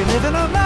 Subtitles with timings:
[0.00, 0.59] You live in a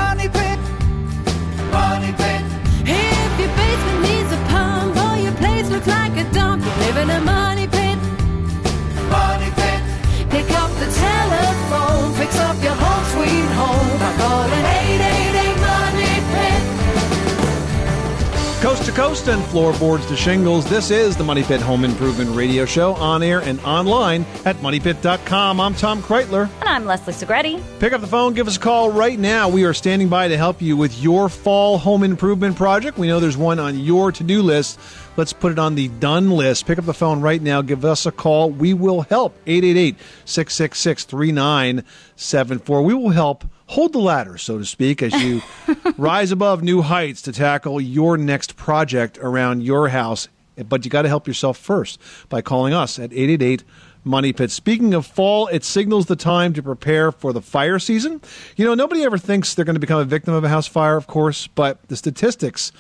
[19.15, 23.23] Coast and floorboards to shingles, this is the Money Pit Home Improvement Radio Show on
[23.23, 25.61] air and online at moneypit.com.
[25.61, 26.51] I'm Tom Kraeutler.
[26.59, 27.63] And I'm Leslie Segrete.
[27.79, 29.49] Pick up the phone, give us a call right now.
[29.49, 32.99] We are standing by to help you with your fall home improvement project.
[32.99, 34.81] We know there's one on your to do list.
[35.17, 36.67] Let's put it on the done list.
[36.67, 37.63] Pick up the phone right now.
[37.63, 38.51] Give us a call.
[38.51, 39.37] We will help.
[39.47, 42.83] 888 666 3974.
[42.83, 45.41] We will help hold the ladder, so to speak, as you
[45.97, 50.27] rise above new heights to tackle your next project around your house.
[50.69, 53.63] But you got to help yourself first by calling us at 888
[54.03, 54.51] Money Pit.
[54.51, 58.21] Speaking of fall, it signals the time to prepare for the fire season.
[58.57, 60.97] You know, nobody ever thinks they're going to become a victim of a house fire,
[60.97, 62.71] of course, but the statistics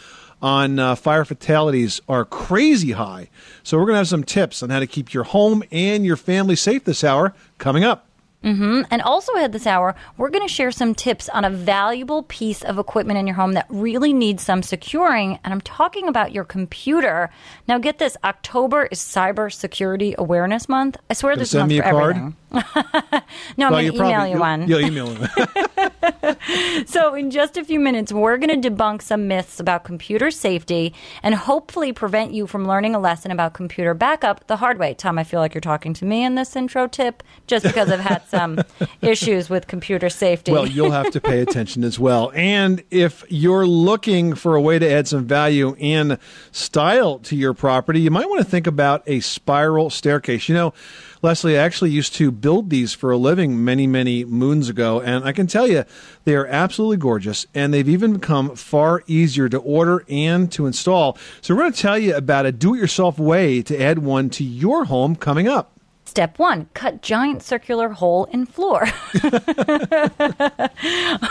[0.45, 3.31] on uh, fire fatalities are crazy high.
[3.62, 6.19] So we're going to have some tips on how to keep your home and your
[6.19, 8.03] family safe this hour coming up.
[8.45, 12.25] Hmm And also ahead this hour, we're going to share some tips on a valuable
[12.25, 15.39] piece of equipment in your home that really needs some securing.
[15.42, 17.31] And I'm talking about your computer.
[17.67, 20.98] Now, get this October is Cyber Security Awareness Month.
[21.09, 22.17] I swear this send month me a card?
[23.56, 24.69] no, I'm going to email you one.
[24.69, 25.27] You'll email me.
[26.86, 30.95] So, in just a few minutes, we're going to debunk some myths about computer safety
[31.23, 34.95] and hopefully prevent you from learning a lesson about computer backup the hard way.
[34.95, 38.01] Tom, I feel like you're talking to me in this intro tip just because I've
[38.01, 38.60] had some
[39.02, 40.52] issues with computer safety.
[40.52, 42.32] Well, you'll have to pay attention as well.
[42.34, 46.18] And if you're looking for a way to add some value in
[46.52, 50.48] style to your property, you might want to think about a spiral staircase.
[50.48, 50.74] You know,
[51.22, 55.24] Leslie, I actually used to build these for a living many, many moons ago, and
[55.24, 55.84] I can tell you
[56.24, 61.17] they are absolutely gorgeous, and they've even become far easier to order and to install.
[61.40, 64.28] So, we're going to tell you about a do it yourself way to add one
[64.30, 65.73] to your home coming up.
[66.14, 68.83] Step one, cut giant circular hole in floor.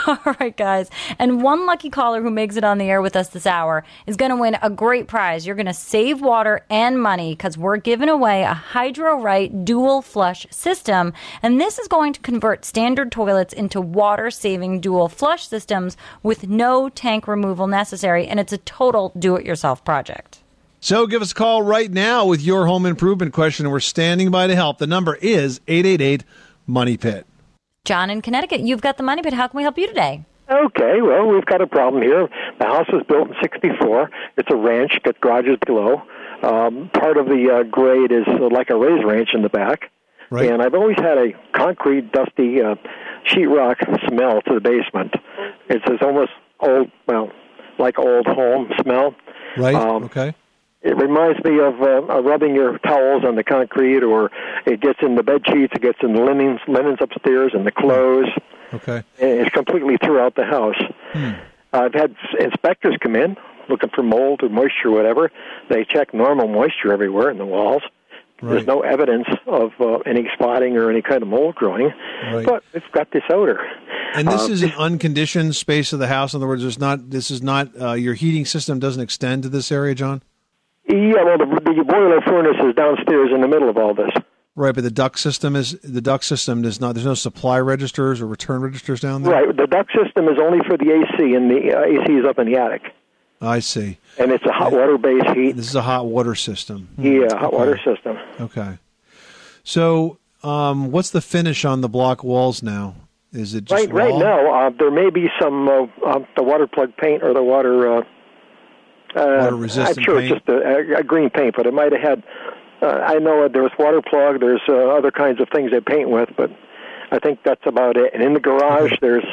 [0.06, 0.90] All right, guys.
[1.18, 4.18] And one lucky caller who makes it on the air with us this hour is
[4.18, 5.46] going to win a great prize.
[5.46, 10.46] You're going to save water and money because we're giving away a HydroRight dual flush
[10.50, 11.14] system.
[11.42, 16.46] And this is going to convert standard toilets into water saving dual flush systems with
[16.46, 18.26] no tank removal necessary.
[18.26, 20.43] And it's a total do it yourself project.
[20.84, 24.30] So give us a call right now with your home improvement question, and we're standing
[24.30, 24.76] by to help.
[24.76, 26.24] The number is 888
[26.66, 27.26] Money Pit.
[27.86, 29.32] John in Connecticut, you've got the money pit.
[29.32, 30.26] How can we help you today?
[30.50, 32.28] Okay, well, we've got a problem here.
[32.58, 34.10] The house was built in '64.
[34.36, 36.02] It's a ranch, got garages below.
[36.42, 39.90] Um, part of the uh, grade is uh, like a raised ranch in the back.
[40.28, 40.50] Right.
[40.50, 42.74] And I've always had a concrete, dusty uh,
[43.30, 45.14] sheetrock smell to the basement.
[45.70, 47.32] It's this almost old, well,
[47.78, 49.14] like old home smell.
[49.56, 49.74] Right?
[49.74, 50.34] Um, okay.
[50.84, 54.30] It reminds me of uh, uh, rubbing your towels on the concrete, or
[54.66, 57.72] it gets in the bed sheets, it gets in the linens, linens upstairs, and the
[57.72, 58.28] clothes.
[58.74, 59.02] Okay.
[59.18, 60.80] It's completely throughout the house.
[61.12, 61.30] Hmm.
[61.72, 63.36] I've had inspectors come in
[63.70, 65.30] looking for mold or moisture, or whatever.
[65.70, 67.82] They check normal moisture everywhere in the walls.
[68.42, 68.50] Right.
[68.56, 71.90] There's no evidence of uh, any spotting or any kind of mold growing,
[72.30, 72.44] Right.
[72.44, 73.58] but it's got this odor.
[74.14, 76.34] And this Uh, is an unconditioned space of the house.
[76.34, 77.10] In other words, there's not.
[77.10, 77.68] This is not.
[77.80, 80.20] Uh, your heating system doesn't extend to this area, John.
[80.94, 84.10] Yeah, well, the, the boiler furnace is downstairs in the middle of all this.
[84.56, 86.94] Right, but the duct system is the duct system does not.
[86.94, 89.32] There's no supply registers or return registers down there.
[89.32, 92.38] Right, the duct system is only for the AC, and the uh, AC is up
[92.38, 92.82] in the attic,
[93.40, 93.98] I see.
[94.18, 95.52] and it's a hot water based heat.
[95.56, 96.88] This is a hot water system.
[96.94, 97.56] Hmm, Yeah, hot okay.
[97.56, 98.16] water system.
[98.40, 98.78] Okay.
[99.64, 102.94] So, um, what's the finish on the block walls now?
[103.32, 106.68] Is it just Right, right now, uh, there may be some uh, uh, the water
[106.68, 108.04] plug paint or the water.
[109.14, 110.32] Uh, uh, Water-resistant I'm sure paint?
[110.32, 112.22] it's just a, a green paint, but it might have had.
[112.82, 114.40] Uh, I know there's water plug.
[114.40, 116.50] There's uh, other kinds of things they paint with, but
[117.12, 118.12] I think that's about it.
[118.12, 119.24] And in the garage, there's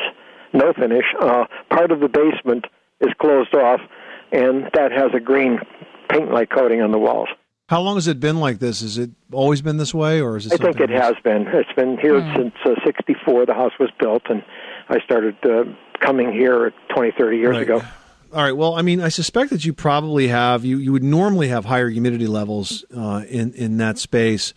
[0.53, 1.05] no finish.
[1.19, 2.65] Uh, part of the basement
[3.01, 3.81] is closed off,
[4.31, 5.59] and that has a green
[6.09, 7.29] paint-like coating on the walls.
[7.67, 8.81] How long has it been like this?
[8.81, 10.53] Has it always been this way, or is it?
[10.53, 11.47] I think it something has been.
[11.47, 13.45] It's been here since uh, '64.
[13.45, 14.43] The house was built, and
[14.89, 15.63] I started uh,
[15.99, 17.61] coming here 20, 30 years Right.
[17.63, 17.81] ago.
[18.33, 18.55] All right.
[18.55, 21.89] Well, I mean, I suspect that you probably have you you would normally have higher
[21.89, 24.53] humidity levels uh, in in that space,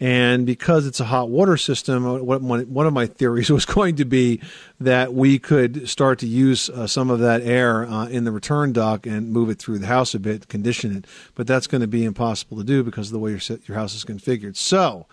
[0.00, 4.06] and because it's a hot water system, uh, one of my theories was going to
[4.06, 4.40] be
[4.80, 8.72] that we could start to use uh, some of that air uh, in the return
[8.72, 11.06] duct and move it through the house a bit, condition it.
[11.34, 13.94] But that's going to be impossible to do because of the way your your house
[13.94, 14.56] is configured.
[14.56, 15.06] So,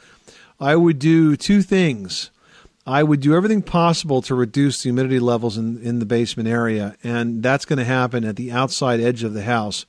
[0.62, 2.32] I would do two things.
[2.88, 6.96] I would do everything possible to reduce the humidity levels in, in the basement area,
[7.04, 9.86] and that's going to happen at the outside edge of the house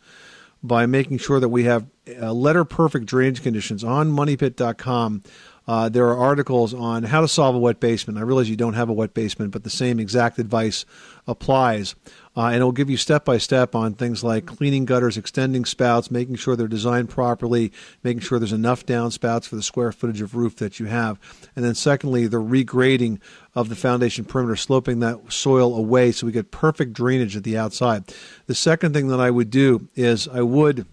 [0.64, 1.86] by making sure that we have
[2.20, 5.22] uh, letter perfect drainage conditions on moneypit.com.
[5.68, 8.18] Uh, there are articles on how to solve a wet basement.
[8.18, 10.86] I realize you don't have a wet basement, but the same exact advice
[11.26, 11.94] applies.
[12.34, 15.66] Uh, and it will give you step by step on things like cleaning gutters, extending
[15.66, 17.70] spouts, making sure they're designed properly,
[18.02, 21.18] making sure there's enough downspouts for the square footage of roof that you have.
[21.54, 23.20] And then, secondly, the regrading
[23.54, 27.58] of the foundation perimeter, sloping that soil away so we get perfect drainage at the
[27.58, 28.04] outside.
[28.46, 30.86] The second thing that I would do is I would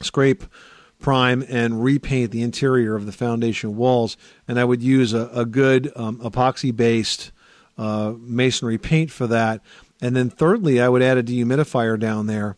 [0.00, 0.44] scrape
[0.98, 4.16] prime and repaint the interior of the foundation walls.
[4.48, 7.32] And I would use a, a good um, epoxy based
[7.78, 9.60] uh, masonry paint for that.
[10.00, 12.56] And then thirdly, I would add a dehumidifier down there.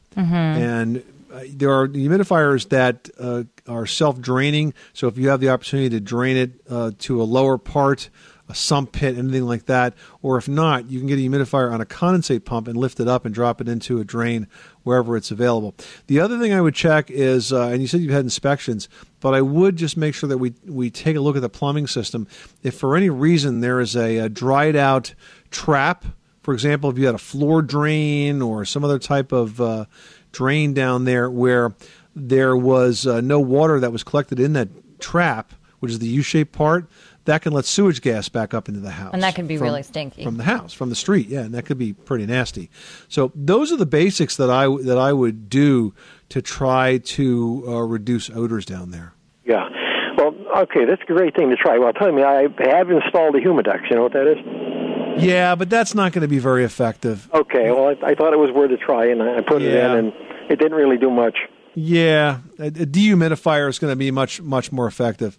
[0.60, 1.02] And
[1.32, 4.74] uh, there are dehumidifiers that uh, are self draining.
[4.92, 8.10] So if you have the opportunity to drain it uh, to a lower part,
[8.48, 11.80] a sump pit, anything like that, or if not, you can get a humidifier on
[11.80, 14.46] a condensate pump and lift it up and drop it into a drain
[14.88, 15.74] wherever it's available.
[16.06, 18.88] The other thing I would check is, uh, and you said you've had inspections,
[19.20, 21.86] but I would just make sure that we we take a look at the plumbing
[21.86, 22.26] system.
[22.62, 25.12] If for any reason there is a, a dried out
[25.50, 26.06] trap,
[26.42, 29.84] for example, if you had a floor drain or some other type of uh,
[30.32, 31.74] drain down there where
[32.16, 34.68] there was uh, no water that was collected in that
[34.98, 36.88] trap, which is the U-shaped part,
[37.28, 39.10] that can let sewage gas back up into the house.
[39.12, 40.24] And that can be from- really stinky.
[40.24, 42.70] From the house, from the street, yeah, and that could be pretty nasty.
[43.08, 45.92] So those are the basics that I that I would do
[46.30, 49.12] to try to uh, reduce odors down there.
[49.44, 49.68] Yeah.
[50.16, 50.34] Well,
[50.64, 51.78] okay, that's a great thing to try.
[51.78, 53.88] Well, tell me, I have installed a humidex.
[53.90, 55.22] You know what that is?
[55.22, 57.28] Yeah, but that's not going to be very effective.
[57.34, 57.70] Okay.
[57.70, 59.68] Well, I, I thought it was worth a try, and I put Yeah.
[59.68, 60.12] it in, and
[60.50, 61.36] it didn't really do much.
[61.74, 65.38] Yeah, a, a dehumidifier is going to be much much more effective.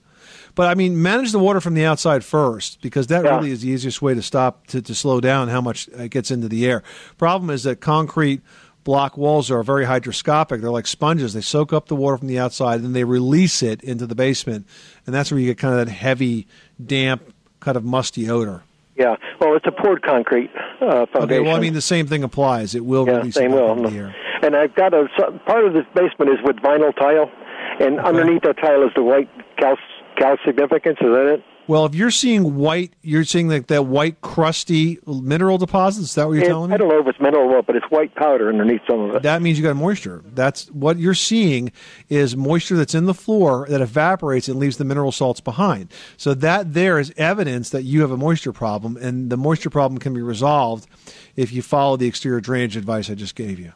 [0.56, 3.36] But I mean, manage the water from the outside first because that Yeah.
[3.38, 6.32] really is the easiest way to stop to, to slow down how much it gets
[6.32, 6.84] into the air.
[7.18, 8.42] Problem is that concrete
[8.84, 10.62] block walls are very hydroscopic.
[10.62, 11.34] They're like sponges.
[11.34, 14.16] They soak up the water from the outside and then they release it into the
[14.16, 14.66] basement,
[15.06, 16.48] and that's where you get kind of that heavy,
[16.84, 18.64] damp, kind of musty odor.
[18.96, 19.16] Yeah.
[19.40, 20.50] Well, it's a poured concrete
[20.82, 21.24] uh, foundation.
[21.24, 22.76] Okay, well, I mean, the same thing applies.
[22.76, 23.76] It will yeah, release same will.
[23.76, 24.16] the air.
[24.42, 27.32] And I've got a so- part of this basement is with vinyl tile,
[27.80, 29.78] and underneath that tile is the white cal
[30.20, 30.98] cal significance.
[31.02, 31.44] Is that it?
[31.68, 36.10] Well, if you're seeing white, you're seeing like that white crusty mineral deposits.
[36.10, 36.74] Is that what you're It- telling me?
[36.74, 39.16] I don't know if it's mineral or what, but it's white powder underneath some of
[39.16, 39.22] it.
[39.22, 40.24] That means you got moisture.
[40.34, 41.72] That's what you're seeing
[42.10, 45.90] is moisture that's in the floor that evaporates and leaves the mineral salts behind.
[46.18, 50.00] So that there is evidence that you have a moisture problem, and the moisture problem
[50.00, 50.88] can be resolved
[51.36, 53.74] if you follow the exterior drainage advice I just gave you.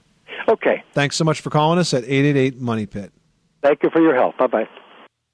[0.49, 0.83] Okay.
[0.93, 3.11] Thanks so much for calling us at 888 Money Pit.
[3.61, 4.35] Thank you for your help.
[4.39, 4.67] Bye bye.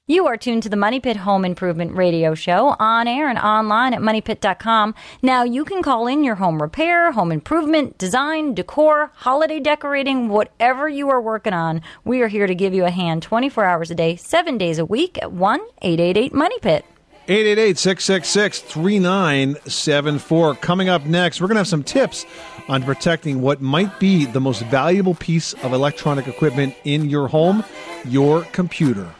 [0.09, 3.93] You are tuned to the Money Pit Home Improvement Radio Show on air and online
[3.93, 4.95] at moneypit.com.
[5.21, 10.89] Now you can call in your home repair, home improvement, design, decor, holiday decorating, whatever
[10.89, 11.83] you are working on.
[12.05, 14.85] We are here to give you a hand 24 hours a day, 7 days a
[14.85, 16.85] week at 1 888 Money Pit.
[17.27, 20.55] 888 666 3974.
[20.55, 22.25] Coming up next, we're going to have some tips
[22.67, 27.63] on protecting what might be the most valuable piece of electronic equipment in your home
[28.05, 29.13] your computer.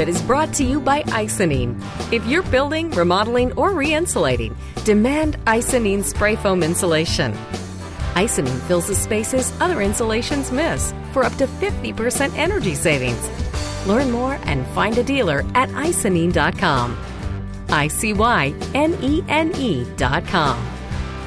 [0.00, 1.78] Pit is brought to you by Icynene.
[2.10, 7.34] If you're building, remodeling, or re insulating, demand Icynene spray foam insulation.
[8.14, 13.28] Icynene fills the spaces other insulations miss for up to 50% energy savings.
[13.86, 16.98] Learn more and find a dealer at icynene.com.
[17.68, 20.79] I C Y N E N E.com.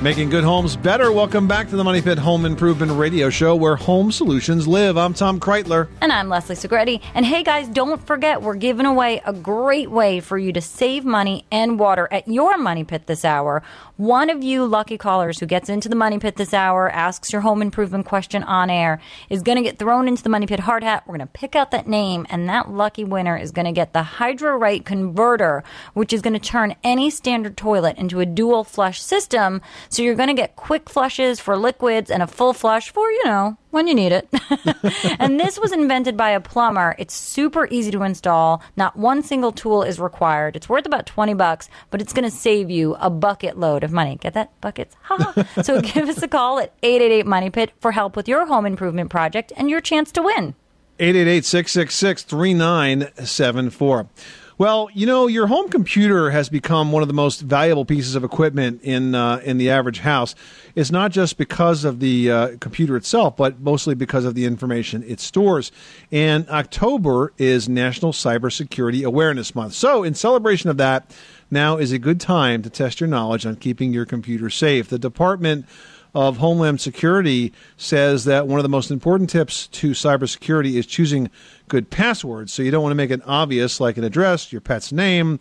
[0.03, 1.13] Making good homes better.
[1.13, 4.98] Welcome back to the Money Pit Home Improvement Radio Show where home solutions live.
[4.98, 5.88] I'm Tom Kraeutler.
[6.01, 7.01] And I'm Leslie Segrete.
[7.13, 11.05] And hey guys, don't forget we're giving away a great way for you to save
[11.05, 13.63] money and water at your money pit this hour.
[13.95, 17.41] One of you lucky callers who gets into the money pit this hour, asks your
[17.41, 20.83] home improvement question on air, is going to get thrown into the money pit hard
[20.83, 21.03] hat.
[21.05, 23.93] We're going to pick out that name, and that lucky winner is going to get
[23.93, 29.00] the HydroRight converter, which is going to turn any standard toilet into a dual flush
[29.00, 29.62] system.
[29.94, 33.26] So you're going to get quick flushes for liquids and a full flush for, you
[33.26, 34.28] know, when you need it.
[35.20, 36.96] and this was invented by a plumber.
[36.98, 38.64] It's super easy to install.
[38.76, 40.56] Not one single tool is required.
[40.56, 43.92] It's worth about 20 bucks, but it's going to save you a bucket load of
[43.92, 44.16] money.
[44.16, 44.60] Get that?
[44.62, 44.96] Buckets?
[45.04, 45.62] Ha.
[45.62, 49.12] So give us a call at 888 Money Pit for help with your home improvement
[49.12, 50.56] project and your chance to win.
[50.98, 54.08] 888 666 3974.
[54.57, 58.24] Well, you know, your home computer has become one of the most valuable pieces of
[58.24, 60.36] equipment in uh, in the average house.
[60.75, 65.03] It's not just because of the uh, computer itself, but mostly because of the information
[65.07, 65.72] it stores.
[66.12, 69.74] And October is National Cybersecurity Awareness Month.
[69.74, 71.10] So, in celebration of that,
[71.50, 74.88] now is a good time to test your knowledge on keeping your computer safe.
[74.88, 75.65] The Department
[76.13, 81.29] of Homeland Security says that one of the most important tips to cybersecurity is choosing
[81.67, 82.53] good passwords.
[82.53, 85.39] So you don't want to make it obvious, like an address, your pet's name.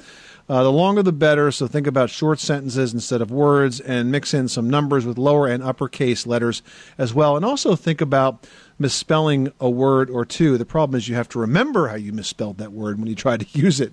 [0.49, 1.53] Uh, the longer the better.
[1.53, 5.47] So think about short sentences instead of words and mix in some numbers with lower
[5.47, 6.63] and uppercase letters
[6.99, 7.37] as well.
[7.37, 8.47] And also think about
[8.79, 10.59] misspelling a word or two.
[10.59, 13.37] The problem is you have to remember how you misspelled that word when you try
[13.37, 13.93] to use it.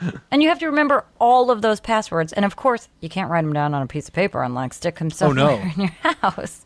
[0.30, 2.32] And you have to remember all of those passwords.
[2.32, 4.74] And of course, you can't write them down on a piece of paper and like
[4.74, 5.48] stick them Oh, no.
[5.48, 6.64] somewhere in your house.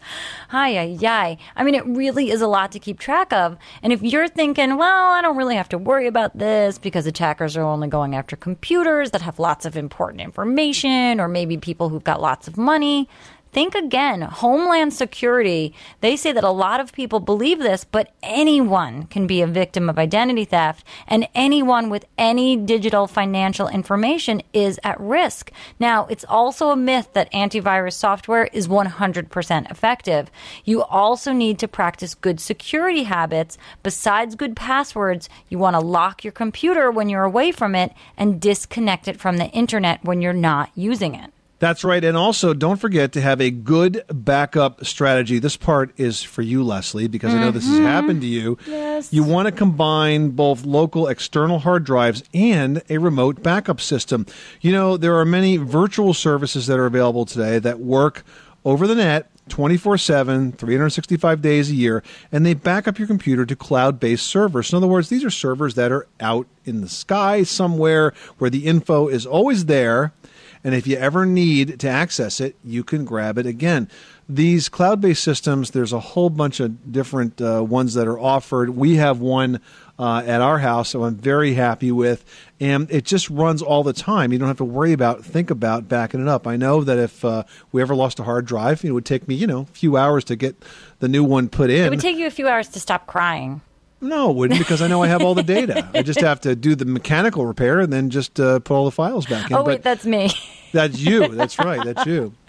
[0.48, 1.38] Hi, yi, yi.
[1.56, 3.56] I mean, it really is a lot to keep track of.
[3.82, 7.56] And if you're thinking, well, I don't really have to worry about this because attackers
[7.56, 12.02] are only going after computers that have lots of important information or maybe people who've
[12.04, 13.08] got lots of money.
[13.52, 14.22] Think again.
[14.22, 19.42] Homeland Security, they say that a lot of people believe this, but anyone can be
[19.42, 25.50] a victim of identity theft, and anyone with any digital financial information is at risk.
[25.80, 30.30] Now, it's also a myth that antivirus software is 100% effective.
[30.64, 33.58] You also need to practice good security habits.
[33.82, 38.40] Besides good passwords, you want to lock your computer when you're away from it and
[38.40, 41.32] disconnect it from the internet when you're not using it.
[41.60, 42.02] That's right.
[42.02, 45.38] And also, don't forget to have a good backup strategy.
[45.38, 47.84] This part is for you, Leslie, because I know this has mm-hmm.
[47.84, 48.56] happened to you.
[48.66, 49.12] Yes.
[49.12, 54.24] You want to combine both local external hard drives and a remote backup system.
[54.62, 58.24] You know, there are many virtual services that are available today that work
[58.64, 62.02] over the net 24 7, 365 days a year,
[62.32, 64.72] and they back up your computer to cloud based servers.
[64.72, 68.66] In other words, these are servers that are out in the sky somewhere where the
[68.66, 70.14] info is always there.
[70.62, 73.88] And if you ever need to access it, you can grab it again.
[74.28, 78.70] These cloud based systems, there's a whole bunch of different uh, ones that are offered.
[78.70, 79.60] We have one
[79.98, 82.24] uh, at our house, so I'm very happy with.
[82.60, 84.32] And it just runs all the time.
[84.32, 86.46] You don't have to worry about, think about backing it up.
[86.46, 89.34] I know that if uh, we ever lost a hard drive, it would take me,
[89.34, 90.62] you know, a few hours to get
[91.00, 91.84] the new one put in.
[91.84, 93.62] It would take you a few hours to stop crying.
[94.00, 95.88] No, it wouldn't because I know I have all the data.
[95.94, 98.90] I just have to do the mechanical repair and then just uh, put all the
[98.90, 99.56] files back in.
[99.56, 100.30] Oh, wait, But that's me.
[100.72, 101.28] that's you.
[101.28, 101.84] That's right.
[101.84, 102.32] That's you.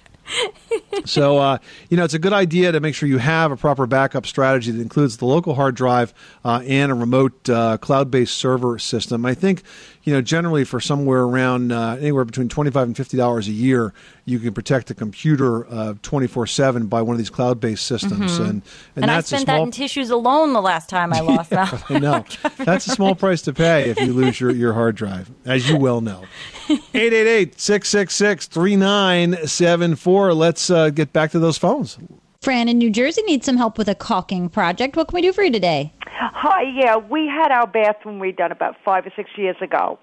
[1.05, 1.57] So, uh,
[1.89, 4.71] you know, it's a good idea to make sure you have a proper backup strategy
[4.71, 6.13] that includes the local hard drive
[6.45, 9.25] uh, and a remote uh, cloud based server system.
[9.25, 9.63] I think,
[10.03, 13.93] you know, generally for somewhere around uh, anywhere between 25 and $50 a year,
[14.25, 18.37] you can protect a computer 24 7 by one of these cloud based systems.
[18.37, 18.99] And, and, Mm-hmm.
[19.01, 21.83] And I that's spent small that in tissues alone the last time I lost that.
[21.89, 22.25] I know.
[22.57, 25.77] That's a small price to pay if you lose your, your hard drive, as you
[25.77, 26.23] well know.
[26.69, 30.33] 888 666 3974.
[30.33, 31.97] Let's uh, get back to those phones.
[32.41, 34.95] Fran in New Jersey needs some help with a caulking project.
[34.95, 35.93] What can we do for you today?
[36.23, 39.97] Hi, yeah, we had our bathroom redone about five or six years ago,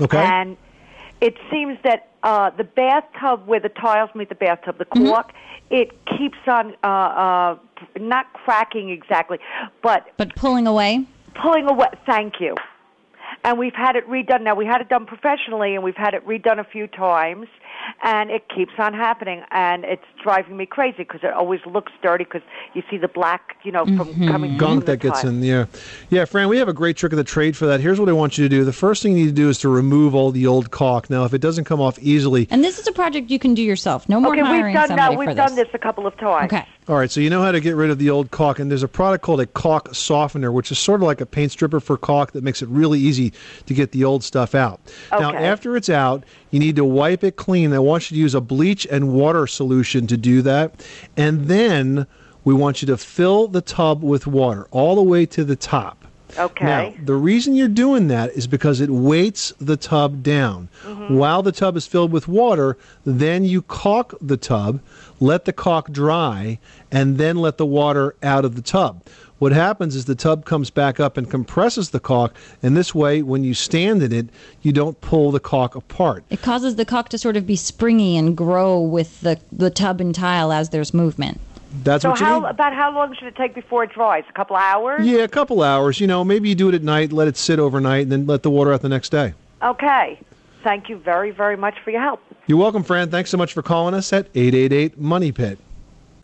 [0.00, 0.18] Okay.
[0.18, 0.56] and
[1.20, 5.06] it seems that uh, the bathtub where the tiles meet the bathtub, the Mm-hmm.
[5.06, 5.30] cork,
[5.70, 7.58] it keeps on uh, uh,
[8.00, 9.38] not cracking exactly,
[9.84, 11.06] but But pulling away?
[11.40, 11.88] pulling away.
[12.06, 12.56] Thank you.
[13.44, 14.42] And we've had it redone.
[14.42, 17.48] Now we had it done professionally, and we've had it redone a few times,
[18.02, 22.24] and it keeps on happening, and it's driving me crazy because it always looks dirty
[22.24, 22.42] because
[22.74, 24.28] you see the black, you know, from mm-hmm.
[24.28, 25.68] coming Gunk the that gets in there.
[26.10, 27.80] Yeah, Fran, we have a great trick of the trade for that.
[27.80, 28.64] Here's what I want you to do.
[28.64, 31.10] The first thing you need to do is to remove all the old caulk.
[31.10, 33.62] Now, if it doesn't come off easily, And this is a project you can do
[33.62, 34.08] yourself.
[34.08, 35.18] No more Okay, hiring we've done somebody that.
[35.18, 35.66] We've done this.
[35.66, 36.52] this a couple of times.
[36.52, 36.66] Okay.
[36.88, 38.82] All right, so you know how to get rid of the old caulk, and there's
[38.82, 41.96] a product called a caulk softener, which is sort of like a paint stripper for
[41.96, 43.32] caulk that makes it really easy
[43.66, 44.80] to get the old stuff out.
[45.12, 47.72] Now, after it's out, you need to wipe it clean.
[47.72, 50.84] I want you to use a bleach and water solution to do that,
[51.16, 52.08] and then
[52.42, 56.04] we want you to fill the tub with water all the way to the top.
[56.38, 56.64] Okay.
[56.64, 60.68] Now, the reason you're doing that is because it weights the tub down.
[60.82, 61.16] Mm-hmm.
[61.16, 64.80] While the tub is filled with water, then you caulk the tub,
[65.20, 66.58] let the caulk dry,
[66.90, 69.02] and then let the water out of the tub.
[69.38, 73.22] What happens is the tub comes back up and compresses the caulk, and this way,
[73.22, 74.28] when you stand in it,
[74.62, 76.22] you don't pull the caulk apart.
[76.30, 80.00] It causes the caulk to sort of be springy and grow with the, the tub
[80.00, 81.40] and tile as there's movement.
[81.82, 82.48] That's So what you how need.
[82.48, 84.24] about how long should it take before it dries?
[84.28, 85.06] A couple hours?
[85.06, 86.00] Yeah, a couple hours.
[86.00, 88.42] You know, maybe you do it at night, let it sit overnight, and then let
[88.42, 89.34] the water out the next day.
[89.62, 90.20] Okay.
[90.62, 92.20] Thank you very, very much for your help.
[92.46, 93.10] You're welcome, Fran.
[93.10, 95.58] Thanks so much for calling us at 888 Money Pit.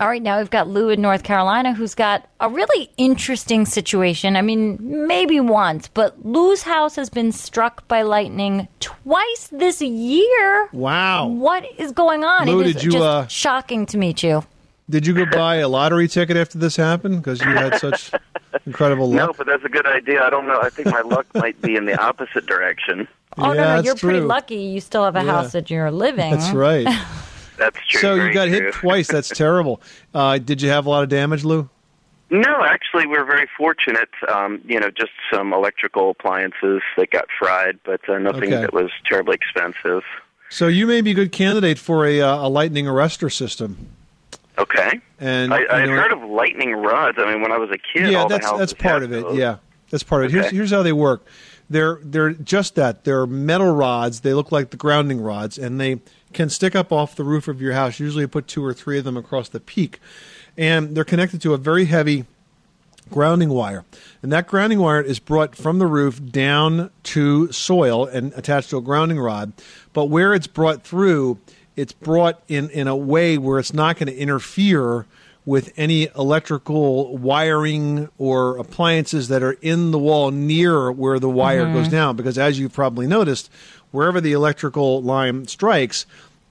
[0.01, 4.37] All right, now we've got Lou in North Carolina who's got a really interesting situation.
[4.37, 4.79] I mean,
[5.09, 10.69] maybe once, but Lou's house has been struck by lightning twice this year.
[10.73, 11.27] Wow.
[11.27, 12.47] What is going on?
[12.47, 14.45] Lou, it is did you, just uh, shocking to meet you.
[14.91, 17.19] Did you go buy a lottery ticket after this happened?
[17.19, 18.11] Because you had such
[18.67, 19.17] incredible luck?
[19.27, 20.23] No, but that's a good idea.
[20.23, 20.61] I don't know.
[20.63, 23.07] I think my luck might be in the opposite direction.
[23.37, 24.57] Oh, Yeah, no, no, you're pretty lucky.
[24.57, 25.31] You still have a Yeah.
[25.31, 26.31] house that you're living.
[26.31, 26.87] That's right.
[27.59, 28.01] That's true.
[28.01, 28.55] so you got true.
[28.61, 29.09] hit twice.
[29.09, 29.83] That's terrible.
[30.15, 31.69] Uh, did you have a lot of damage, Lou?
[32.31, 34.11] No, actually, we're very fortunate.
[34.33, 38.61] Um, you know, just some electrical appliances that got fried, but uh, nothing Okay.
[38.61, 40.03] that was terribly expensive.
[40.51, 43.89] So you may be a good candidate for a, uh, a lightning arrestor system.
[44.59, 45.01] Okay.
[45.21, 47.19] And I, I've know- heard of lightning rods.
[47.21, 49.23] I mean, when I was a kid, yeah, all that's that's part of it.
[49.23, 49.37] those.
[49.37, 49.57] Yeah,
[49.91, 50.35] that's part of it.
[50.35, 51.27] Here's here's how they work.
[51.71, 53.05] They're they're just that.
[53.05, 54.21] They're metal rods.
[54.21, 56.01] They look like the grounding rods, and they
[56.33, 58.01] can stick up off the roof of your house.
[58.01, 60.01] Usually, you put two or three of them across the peak,
[60.57, 62.25] and they're connected to a very heavy
[63.11, 63.85] grounding wire.
[64.23, 68.77] And that grounding wire is brought from the roof down to soil and attached to
[68.79, 69.53] a grounding rod.
[69.93, 71.39] But where it's brought through,
[71.79, 75.07] it's brought in, in a way where it's not going to interfere
[75.47, 81.65] with any electrical wiring or appliances that are in the wall near where the wire
[81.73, 82.17] goes down.
[82.17, 83.51] Because as you've probably noticed,
[83.91, 86.05] wherever the electrical line strikes,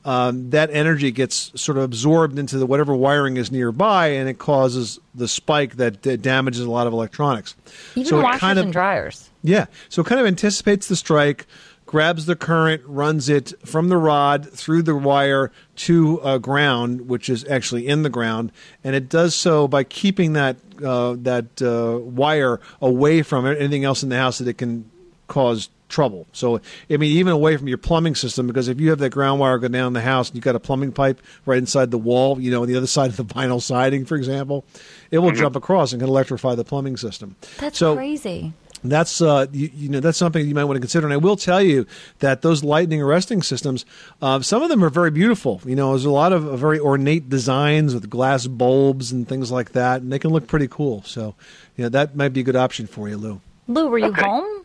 [0.03, 4.39] um, that energy gets sort of absorbed into the whatever wiring is nearby, and it
[4.39, 7.55] causes the spike that damages a lot of electronics.
[7.95, 9.29] Even so washers kind of, and dryers.
[9.43, 11.45] yeah, so it kind of anticipates the strike,
[11.87, 17.29] grabs the current, runs it from the rod through the wire to uh, ground, which
[17.29, 18.51] is actually in the ground,
[18.83, 24.03] and it does so by keeping that uh, that uh, wire away from anything else
[24.03, 24.89] in the house that it can
[25.27, 26.27] cause trouble.
[26.33, 29.39] So, I mean, even away from your plumbing system, because if you have that ground
[29.39, 32.39] wire go down the house and you've got a plumbing pipe right inside the wall,
[32.39, 34.65] you know, on the other side of the vinyl siding, for example,
[35.11, 37.35] it will jump across and can electrify the plumbing system.
[37.57, 38.53] That's so, crazy.
[38.91, 41.07] That's uh, you, you know that's something you might want to consider.
[41.07, 41.85] And I will tell you
[42.19, 43.85] that those lightning arresting systems,
[44.21, 45.61] uh, some of them are very beautiful.
[45.65, 49.51] You know, there's a lot of uh, very ornate designs with glass bulbs and things
[49.51, 51.03] like that, and they can look pretty cool.
[51.05, 51.35] So,
[51.75, 53.41] you know, that might be a good option for you, Lou.
[53.67, 54.21] Lou, were you Okay.
[54.21, 54.63] home?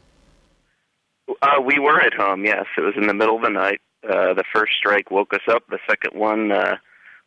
[1.41, 2.45] Uh, we were at home.
[2.45, 3.81] Yes, it was in the middle of the night.
[4.05, 5.63] Uh, the first strike woke us up.
[5.71, 6.77] The second one uh,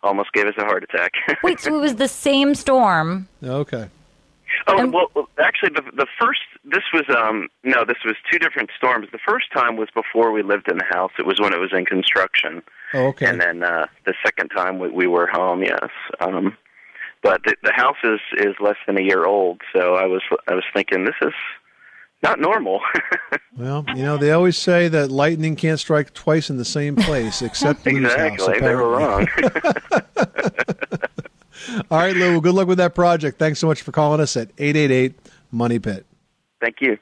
[0.04, 1.14] almost gave us a heart attack.
[1.44, 3.28] Wait, so it was the same storm.
[3.44, 3.88] Okay.
[4.68, 5.08] Oh And- well,
[5.44, 9.08] actually, the the first this was um no, this was two different storms.
[9.12, 11.12] The first time was before we lived in the house.
[11.20, 12.62] It was when it was in construction,
[12.94, 13.28] Oh, okay.
[13.28, 15.62] and then uh, the second time we, we were home.
[15.64, 15.90] Yes,
[16.20, 16.56] um,
[17.24, 19.62] but the, the house is is less than a year old.
[19.74, 21.34] So I was I was thinking this is
[22.24, 22.80] not normal.
[23.58, 27.42] Well, you know, they always say that lightning can't strike twice in the same place,
[27.42, 28.34] except Lou's house.
[28.34, 29.26] exactly, they were wrong.
[31.92, 32.32] All right, Lou.
[32.32, 33.40] Well, good luck with that project.
[33.40, 35.16] Thanks so much for calling us at eight eight eight
[35.52, 36.06] Money Pit.
[36.62, 36.98] Thank you.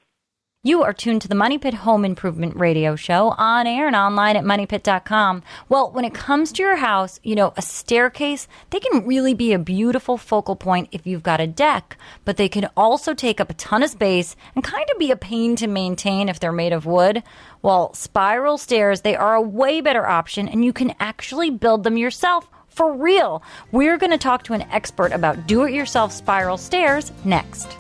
[0.66, 4.38] You are tuned to the Money Pit Home Improvement Radio Show on air and online
[4.38, 5.44] at moneypit.com.
[5.68, 9.52] Well, when it comes to your house, you know, a staircase, they can really be
[9.52, 13.50] a beautiful focal point if you've got a deck, but they can also take up
[13.50, 16.72] a ton of space and kind of be a pain to maintain if they're made
[16.72, 17.24] of wood.
[17.62, 21.98] Well, spiral stairs, they are a way better option and you can actually build them
[21.98, 23.42] yourself for real.
[23.72, 27.78] We're going to talk to an expert about do it yourself spiral stairs next.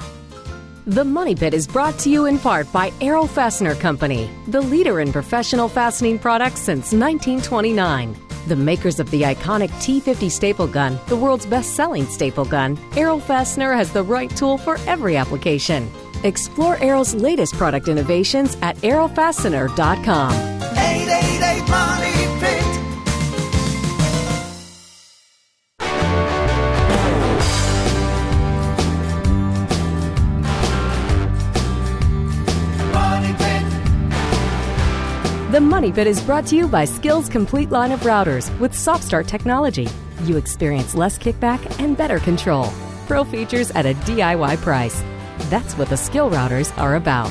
[0.86, 5.00] The Money Pit is brought to you in part by Arrow Fastener Company, the leader
[5.00, 8.18] in professional fastening products since 1929.
[8.48, 13.20] The makers of the iconic T50 staple gun, the world's best selling staple gun, Arrow
[13.20, 15.90] Fastener has the right tool for every application.
[16.26, 20.34] Explore Arrow's latest product innovations at arrowfastener.com.
[20.34, 22.24] 888 Money Pit.
[22.24, 22.33] Money
[35.84, 39.04] The Money Pit is brought to you by Skil's Complete line of routers with Soft
[39.04, 39.90] Start technology.
[40.24, 42.72] You experience less kickback and better control.
[43.06, 45.04] Pro features at a DIY price.
[45.50, 47.28] That's what the Skil routers are about.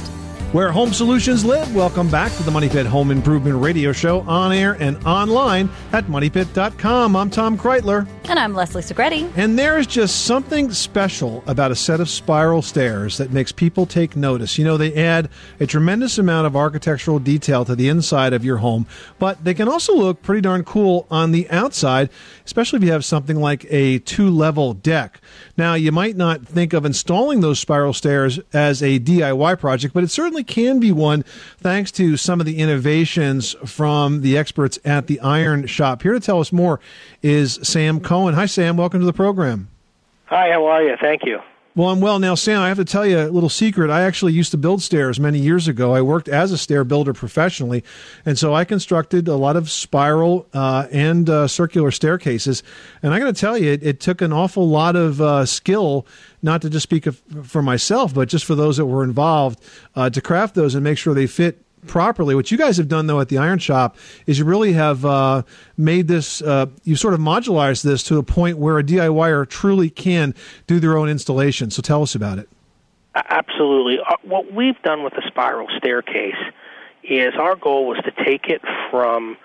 [0.53, 4.53] Where home solutions live, welcome back to the Money Pit Home Improvement Radio Show on
[4.53, 7.17] air and online at moneypit.com.
[7.17, 8.07] I'm Tom Kraeutler.
[8.29, 9.31] And I'm Leslie Segrete.
[9.37, 13.85] And there is just something special about a set of spiral stairs that makes people
[13.85, 14.57] take notice.
[14.57, 18.59] You know, they add a tremendous amount of architectural detail to the inside of your
[18.59, 18.87] home,
[19.19, 22.11] but they can also look pretty darn cool on the outside,
[22.47, 25.21] especially if you have something like a two level deck.
[25.57, 30.05] Now, you might not think of installing those spiral stairs as a DIY project, but
[30.05, 31.25] it certainly can be one
[31.59, 36.03] thanks to some of the innovations from the experts at the Iron Shop.
[36.03, 36.81] Here to tell us more
[37.23, 38.35] is Sam Cohen.
[38.35, 38.77] Hi, Sam.
[38.77, 39.69] Welcome to the program.
[40.27, 40.97] Hi, how are you?
[41.01, 41.41] Thank you.
[41.75, 42.61] Well, I'm well now, Sam.
[42.61, 43.91] I have to tell you a little secret.
[43.91, 45.95] I actually used to build stairs many years ago.
[45.95, 47.83] I worked as a stair builder professionally,
[48.27, 52.63] and so I constructed a lot of spiral uh, and uh, circular staircases.
[53.03, 56.07] And I got to tell you, it, it, took an awful lot of uh, skill,
[56.43, 59.59] not to just speak of, for myself, but just for those that were involved,
[59.97, 62.35] uh, to craft those and make sure they fit properly.
[62.35, 65.43] What you guys have done though at the Iron Shop is you really have uh,
[65.77, 66.43] made this.
[66.43, 70.35] Uh, you sort of modularized this to a point where a DIYer truly can
[70.67, 71.71] do their own installation.
[71.71, 72.49] So tell us about it.
[73.15, 73.99] Absolutely.
[73.99, 76.37] Uh, what we've done with the spiral staircase
[77.03, 79.37] is our goal was to take it from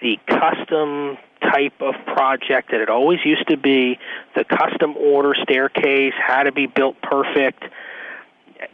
[0.00, 3.98] the custom type of project that it always used to be.
[4.36, 7.64] The custom order staircase had to be built perfect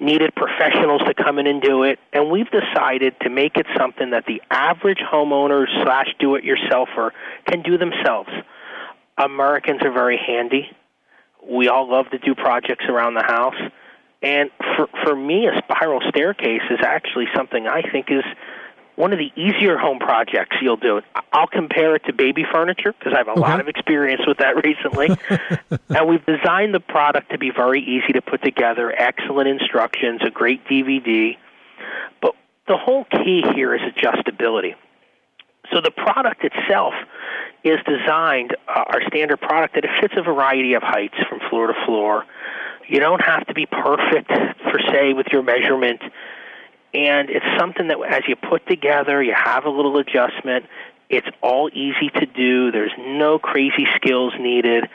[0.01, 4.11] needed professionals to come in and do it, and we've decided to make it something
[4.11, 7.11] that the average homeowner slash do-it-yourselfer
[7.47, 8.31] can do themselves.
[9.17, 10.71] Americans are very handy.
[11.49, 13.61] We all love to do projects around the house,
[14.23, 18.25] and for for me, a spiral staircase is actually something I think is
[18.99, 21.01] one of the easier home projects you'll do.
[21.33, 23.41] I'll compare it to baby furniture because I have a okay.
[23.41, 25.09] lot of experience with that recently.
[25.89, 30.31] and we've designed the product to be very easy to put together, excellent instructions, a
[30.31, 31.37] great DVD.
[32.21, 32.35] But
[32.67, 34.75] the whole key here is adjustability.
[35.73, 36.95] So the product itself
[37.63, 41.69] is designed, uh, our standard product, that it fits a variety of heights from floor
[41.69, 42.25] to floor.
[42.89, 46.01] You don't have to be perfect, per se, with your measurement
[46.95, 50.67] and it's something that as you put together, you have a little adjustment.
[51.11, 52.71] It's all easy to do.
[52.71, 54.89] There's no crazy skills needed.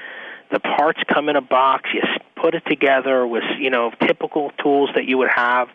[0.51, 1.89] The parts come in a box.
[1.93, 2.01] You
[2.35, 5.69] put it together with you know typical tools that you would have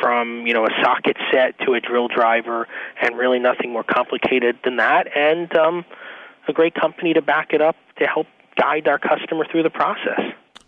[0.00, 2.68] from you know a socket set to a drill driver,
[3.00, 5.08] and really nothing more complicated than that.
[5.16, 5.84] And um,
[6.46, 10.20] a great company to back it up to help guide our customer through the process.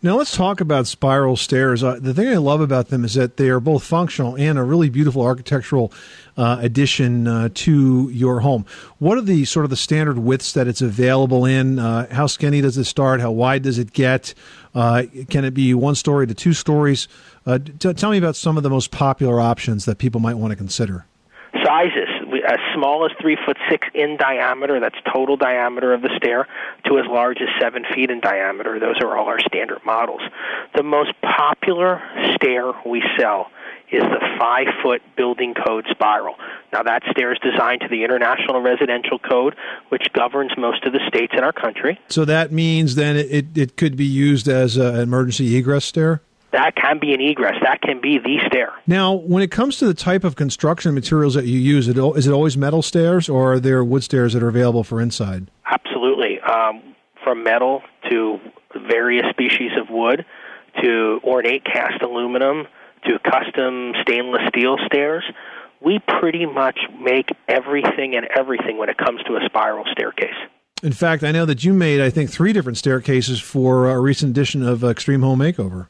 [0.05, 1.85] Now let's talk about spiral stairs.
[1.85, 4.65] Uh, the thing I love about them is that they are both functional and a
[4.65, 5.93] really beautiful architectural
[6.37, 8.67] uh, addition uh, to your home.
[8.99, 11.79] What are the sort of the standard widths that it's available in?
[11.79, 13.21] Uh, how skinny does it start?
[13.21, 14.35] How wide does it get?
[14.75, 17.07] Uh, can it be one story to two stories?
[17.47, 20.51] Uh, t- tell me about some of the most popular options that people might want
[20.51, 21.07] to consider.
[21.65, 22.09] Sizes
[22.53, 26.47] as small as three foot six in diameter, that's total diameter of the stair,
[26.85, 28.79] to as large as seven feet in diameter.
[28.79, 30.21] Those are all our standard models.
[30.75, 32.03] The most popular
[32.35, 33.51] stair we sell
[33.91, 36.37] is the five foot building code spiral.
[36.73, 39.55] Now, that stair is designed to the International Residential Code,
[39.91, 42.01] which governs most of the states in our country.
[42.09, 46.23] So that means then it, it could be used as an emergency egress stair?
[46.53, 47.55] That can be an egress.
[47.63, 48.73] That can be the stair.
[48.87, 52.33] Now, when it comes to the type of construction materials that you use, is it
[52.33, 55.51] always metal stairs or are there wood stairs that are available for inside?
[55.67, 56.41] Absolutely.
[56.41, 58.39] Um, from metal to
[58.89, 60.25] various species of wood
[60.83, 62.67] to ornate cast aluminum
[63.05, 65.25] to custom stainless steel stairs.
[65.81, 70.37] We pretty much make everything and everything when it comes to a spiral staircase.
[70.83, 74.31] In fact, I know that you made, I think, three different staircases for a recent
[74.31, 75.89] edition of Extreme Home Makeover.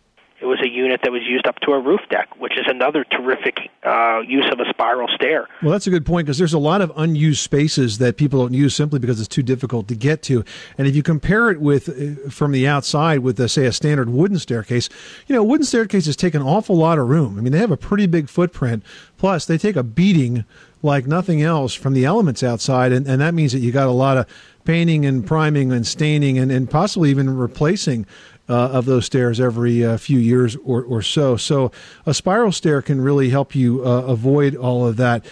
[0.83, 4.47] Unit that was used up to a roof deck, which is another terrific uh, use
[4.53, 5.49] of a spiral stair.
[5.63, 8.55] Well, that's a good point because there's a lot of unused spaces that people don't
[8.55, 10.45] use simply because it's too difficult to get to.
[10.77, 14.11] And if you compare it with uh, from the outside with, uh, say, a standard
[14.11, 14.89] wooden staircase,
[15.27, 17.39] you know, wooden staircases take an awful lot of room.
[17.39, 18.83] I mean, they have a pretty big footprint.
[19.17, 20.45] Plus, they take a beating
[20.83, 23.93] like nothing else from the elements outside, and, and that means that you got a
[23.93, 24.27] lot of
[24.65, 28.07] painting and priming and staining and, and possibly even replacing
[28.49, 31.37] of those stairs every uh, few years or, or so.
[31.37, 31.73] So
[32.07, 35.25] a spiral stair can really help you uh, avoid all of that.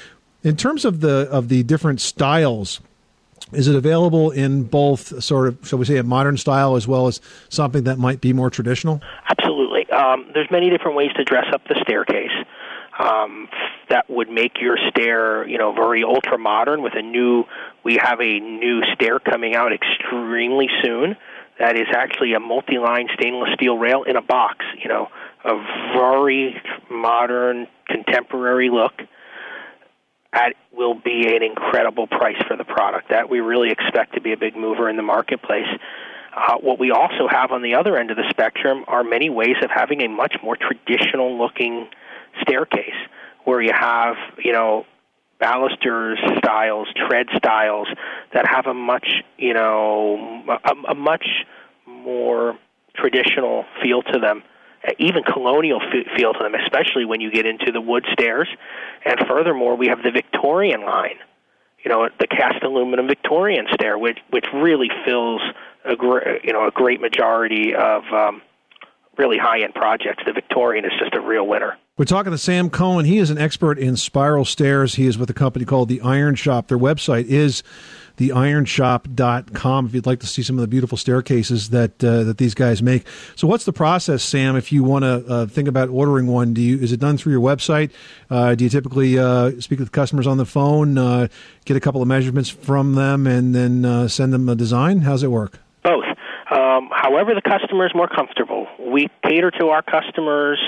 [0.43, 2.81] In terms of the of the different styles,
[3.53, 7.09] is it available in both sort of shall we say a modern style as well
[7.09, 9.03] as something that might be more traditional?
[9.29, 9.91] Absolutely.
[9.91, 12.31] Um, there's many different ways to dress up the staircase.
[12.99, 13.49] Um,
[13.89, 16.83] that would make your stair, you know, very ultra modern.
[16.83, 17.45] With a new,
[17.83, 21.17] we have a new stair coming out extremely soon
[21.61, 24.65] that is actually a multi-line stainless steel rail in a box.
[24.83, 25.09] You know,
[25.45, 25.55] a
[25.95, 28.95] very modern, contemporary look.
[30.33, 33.11] That will be an incredible price for the product.
[33.11, 35.69] That we really expect to be a big mover in the marketplace.
[36.35, 39.57] Uh, what we also have on the other end of the spectrum are many ways
[39.63, 41.89] of having a much more traditional looking
[42.41, 42.95] staircase,
[43.45, 44.87] where you have you know
[45.41, 47.89] balusters styles, tread styles
[48.35, 51.27] that have a much, you know, a, a much
[51.87, 52.59] more
[52.95, 54.43] traditional feel to them,
[54.99, 55.81] even colonial
[56.17, 58.49] feel to them, especially when you get into the wood stairs.
[59.05, 61.17] And furthermore, we have the Victorian line.
[61.85, 65.41] you know, the cast aluminum Victorian stair, which which really fills
[65.85, 68.43] a gr- you know a great majority of um,
[69.17, 70.23] really high end projects.
[70.27, 71.77] The Victorian is just a real winner.
[72.01, 73.05] We're talking to Sam Cohen.
[73.05, 74.95] He is an expert in spiral stairs.
[74.95, 76.69] He is with a company called the Iron Shop.
[76.69, 77.63] Their website is
[78.17, 82.55] theironshop.com if you'd like to see some of the beautiful staircases that uh, that these
[82.55, 83.07] guys make.
[83.37, 86.55] So what's the process, Sam, if you want to uh, think about ordering one?
[86.55, 87.91] Do you is it done through your website?
[88.31, 91.29] Uh, do you typically uh, speak with customers on the phone, uh,
[91.67, 95.03] get a couple of measurements from them and then uh, send them a design?
[95.03, 95.59] How's it work?
[95.85, 96.07] Both.
[96.51, 98.69] Um, however, the customer is more comfortable.
[98.79, 100.59] We cater to our customers.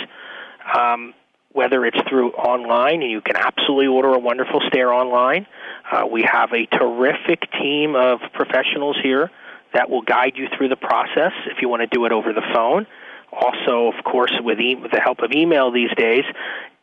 [0.78, 1.14] Um,
[1.52, 5.46] whether it's through online, and you can absolutely order a wonderful stair online.
[5.90, 9.30] Uh, we have a terrific team of professionals here
[9.74, 12.42] that will guide you through the process if you want to do it over the
[12.54, 12.86] phone.
[13.32, 16.24] Also, of course, with, e- with the help of email these days,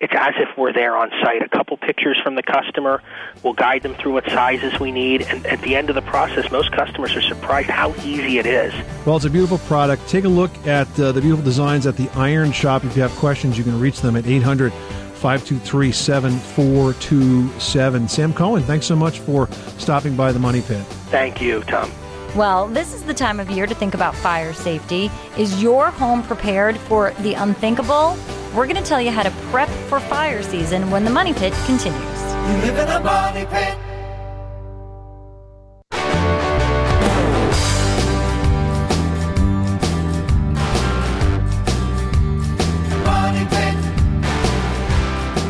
[0.01, 1.43] it's as if we're there on site.
[1.43, 3.03] A couple pictures from the customer,
[3.43, 6.49] we'll guide them through what sizes we need, and at the end of the process,
[6.51, 8.73] most customers are surprised how easy it is.
[9.05, 10.07] Well, it's a beautiful product.
[10.07, 12.83] Take a look at uh, the beautiful designs at the Iron Shop.
[12.83, 18.07] If you have questions, you can reach them at 800 523 7427.
[18.07, 20.85] Sam Cohen, thanks so much for stopping by the Money Pit.
[21.12, 21.91] Thank you, Tom.
[22.36, 25.10] Well, this is the time of year to think about fire safety.
[25.36, 28.15] Is your home prepared for the unthinkable?
[28.54, 31.54] We're going to tell you how to prep for fire season when the Money Pit
[31.65, 32.20] continues.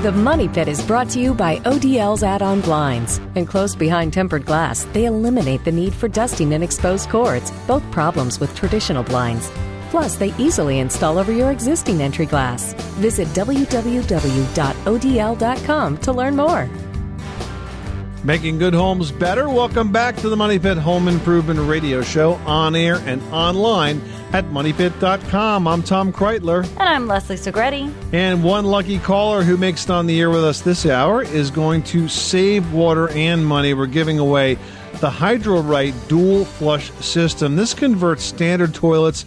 [0.10, 3.22] The Money Pit is brought to you by ODL's add on blinds.
[3.36, 8.40] Enclosed behind tempered glass, they eliminate the need for dusting and exposed cords, both problems
[8.40, 9.52] with traditional blinds.
[9.92, 12.74] Plus, they easily install over your existing entry glass.
[12.98, 14.08] Visit www.odl.com
[16.00, 16.68] to learn more.
[18.24, 19.48] Making good homes better.
[19.48, 24.02] Welcome back to the Money Pit Home Improvement Radio Show on air and online
[24.34, 25.68] at moneypit.com.
[25.68, 26.64] I'm Tom Kraeutler.
[26.80, 27.92] And I'm Leslie Segrete.
[28.14, 31.50] And one lucky caller who makes it on the air with us this hour is
[31.50, 33.74] going to save water and money.
[33.74, 34.56] We're giving away
[35.00, 37.56] the HydroRight dual flush system.
[37.56, 39.26] This converts standard toilets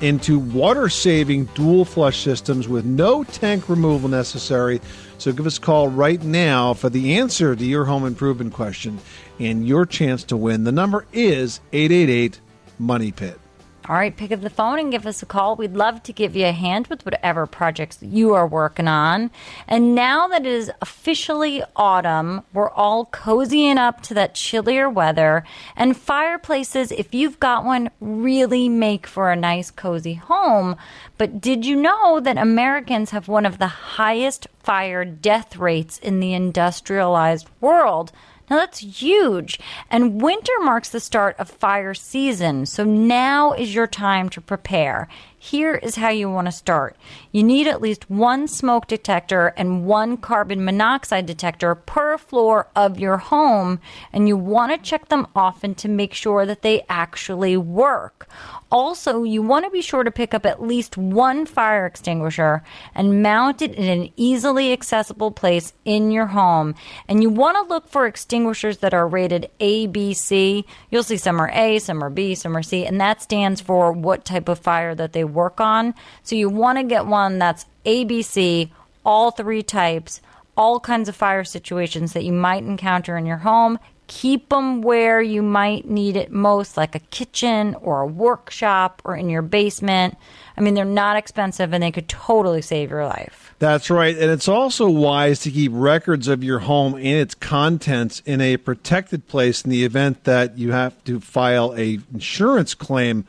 [0.00, 4.80] into water saving dual flush systems with no tank removal necessary.
[5.18, 9.00] So give us a call right now for the answer to your home improvement question
[9.40, 10.64] and your chance to win.
[10.64, 12.40] The number is 888
[12.78, 13.40] Money Pit.
[13.88, 15.56] All right, pick up the phone and give us a call.
[15.56, 19.30] We'd love to give you a hand with whatever projects you are working on.
[19.66, 25.42] And now that it is officially autumn, we're all cozying up to that chillier weather.
[25.74, 30.76] And fireplaces, if you've got one, really make for a nice, cozy home.
[31.16, 36.20] But did you know that Americans have one of the highest fire death rates in
[36.20, 38.12] the industrialized world?
[38.50, 39.60] Now that's huge.
[39.90, 42.66] And winter marks the start of fire season.
[42.66, 45.08] So now is your time to prepare.
[45.40, 46.96] Here is how you want to start.
[47.30, 52.98] You need at least one smoke detector and one carbon monoxide detector per floor of
[52.98, 53.80] your home.
[54.12, 58.28] And you want to check them often to make sure that they actually work.
[58.70, 62.62] Also, you want to be sure to pick up at least one fire extinguisher
[62.94, 66.74] and mount it in an easily accessible place in your home.
[67.08, 70.66] And you want to look for extinguishers that are rated A, B, C.
[70.90, 73.90] You'll see some are A, some are B, some are C, and that stands for
[73.90, 75.94] what type of fire that they work on.
[76.22, 78.70] So you want to get one that's A, B, C,
[79.02, 80.20] all three types,
[80.58, 83.78] all kinds of fire situations that you might encounter in your home.
[84.08, 89.14] Keep them where you might need it most, like a kitchen or a workshop or
[89.14, 90.16] in your basement.
[90.56, 93.54] I mean, they're not expensive and they could totally save your life.
[93.60, 94.16] That's right.
[94.16, 98.56] And it's also wise to keep records of your home and its contents in a
[98.56, 103.24] protected place in the event that you have to file a insurance claim.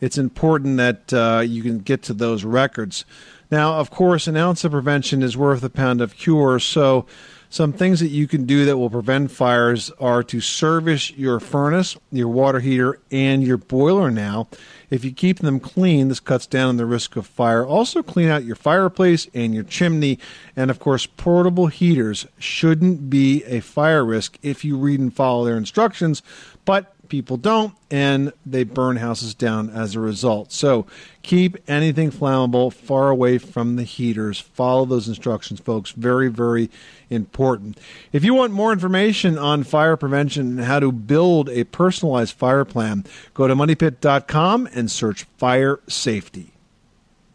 [0.00, 3.04] It's important that uh, you can get to those records.
[3.50, 6.58] Now, of course, an ounce of prevention is worth a pound of cure.
[6.58, 7.06] So,
[7.54, 11.96] some things that you can do that will prevent fires are to service your furnace,
[12.10, 14.48] your water heater, and your boiler now.
[14.90, 17.64] If you keep them clean, this cuts down on the risk of fire.
[17.64, 20.18] Also, clean out your fireplace and your chimney.
[20.56, 25.44] And of course, portable heaters shouldn't be a fire risk if you read and follow
[25.44, 26.24] their instructions,
[26.64, 30.50] but people don't, and they burn houses down as a result.
[30.50, 30.84] So
[31.22, 34.40] keep anything flammable far away from the heaters.
[34.40, 35.92] Follow those instructions, folks.
[35.92, 36.70] Very, very
[37.08, 37.78] important.
[38.12, 42.64] If you want more information on fire prevention and how to build a personalized fire
[42.64, 46.50] plan, go to moneypit.com and search fire safety.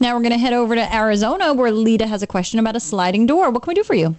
[0.02, 2.82] Now we're going to head over to Arizona where Lita has a question about a
[2.82, 3.50] sliding door.
[3.50, 4.18] What can we do for you?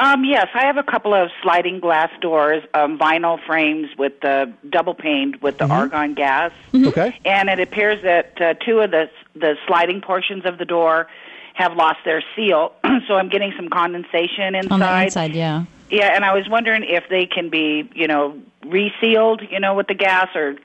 [0.00, 4.50] Um, yes, I have a couple of sliding glass doors, um, vinyl frames with the
[4.70, 6.52] double paned with the argon gas.
[6.74, 7.18] Okay.
[7.26, 11.06] And it appears that uh, two of the the sliding portions of the door
[11.54, 12.72] have lost their seal,
[13.06, 14.72] so I'm getting some condensation inside.
[14.72, 15.64] On the inside, yeah.
[15.90, 19.88] Yeah, and I was wondering if they can be, you know, resealed, you know, with
[19.88, 20.56] the gas, or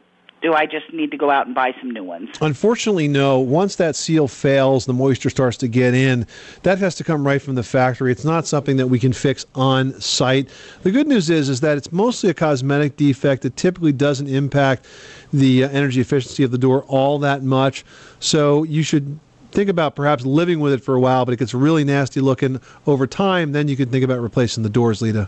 [0.46, 2.30] do I just need to go out and buy some new ones?
[2.40, 3.40] Unfortunately, no.
[3.40, 6.28] Once that seal fails, the moisture starts to get in.
[6.62, 8.12] That has to come right from the factory.
[8.12, 10.48] It's not something that we can fix on site.
[10.84, 13.42] The good news is, is that it's mostly a cosmetic defect.
[13.42, 14.86] that typically doesn't impact
[15.34, 17.84] the uh, energy efficiency of the door all that much.
[18.20, 19.20] So you should
[19.52, 21.26] think about perhaps living with it for a while.
[21.26, 23.52] But it gets really nasty looking over time.
[23.52, 25.28] Then you can think about replacing the doors, Lita.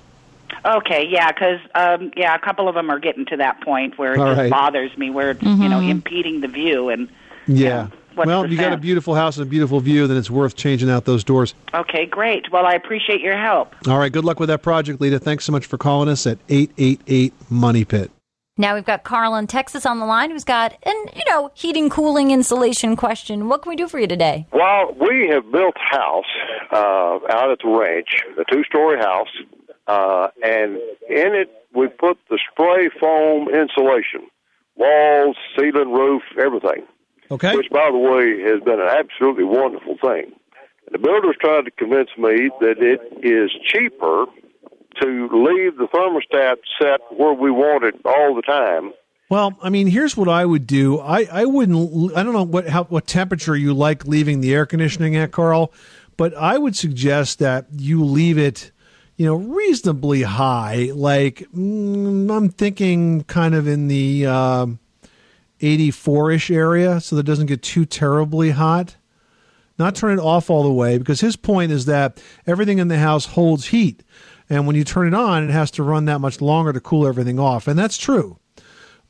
[0.66, 4.14] Okay, yeah, because um, yeah, a couple of them are getting to that point where
[4.14, 4.52] it All just right.
[4.52, 6.90] bothers me, where it's you know impeding the view.
[6.90, 7.08] And
[7.48, 7.88] Yeah.
[8.16, 10.08] what's well, the you got a beautiful house and a beautiful view.
[10.08, 11.54] Then it's worth changing out those doors.
[11.74, 12.52] okay, great.
[12.52, 13.74] Well, I appreciate your help.
[13.88, 14.12] All right.
[14.12, 15.20] Good luck with that project, Lita.
[15.20, 18.12] Thanks so much for calling us at 888 Money Pit.
[18.60, 21.92] Now we've got Carl in Texas on the line who's got an, you know, heating,
[21.92, 23.48] cooling, insulation question.
[23.50, 24.48] What can we do for you today?
[24.52, 26.26] Well, we have built a house
[26.72, 29.28] uh, out at the ranch, a two-story house,
[29.88, 30.76] uh, and
[31.10, 34.28] in it we put the spray foam insulation,
[34.76, 36.86] walls, ceiling, roof, everything.
[37.30, 37.56] Okay.
[37.56, 40.32] Which, by the way, has been an absolutely wonderful thing.
[40.92, 44.26] The builders tried to convince me that it is cheaper
[45.02, 48.94] to leave the thermostat set where we want it all the time
[49.30, 51.00] Well, I mean, here's what I would do.
[51.00, 52.16] I, I wouldn't.
[52.16, 55.74] I don't know what how, what temperature you like leaving the air conditioning at, Carl,
[56.16, 58.72] but I would suggest that you leave it,
[59.18, 60.92] you know, reasonably high.
[60.94, 64.80] Like mm, I'm thinking, kind of in the um
[65.60, 68.96] 84ish area, so that doesn't get too terribly hot.
[69.80, 72.98] Not turn it off all the way because his point is that everything in the
[72.98, 74.04] house holds heat,
[74.50, 77.06] and when you turn it on, it has to run that much longer to cool
[77.06, 78.40] everything off, and that's true